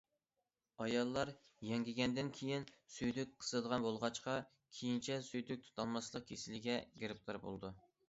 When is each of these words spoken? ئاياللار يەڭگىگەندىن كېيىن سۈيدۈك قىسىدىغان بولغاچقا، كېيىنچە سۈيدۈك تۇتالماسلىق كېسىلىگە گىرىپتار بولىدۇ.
ئاياللار 0.85 1.31
يەڭگىگەندىن 1.71 2.31
كېيىن 2.39 2.65
سۈيدۈك 2.95 3.37
قىسىدىغان 3.45 3.87
بولغاچقا، 3.87 4.37
كېيىنچە 4.81 5.21
سۈيدۈك 5.31 5.65
تۇتالماسلىق 5.71 6.31
كېسىلىگە 6.35 6.83
گىرىپتار 7.05 7.45
بولىدۇ. 7.49 7.77